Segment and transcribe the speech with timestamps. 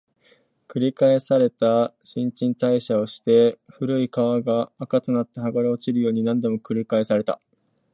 [0.67, 7.39] 繰り返された、新陳代謝をして、古い皮が垢となって剥がれ落ちるように、何度も繰り返された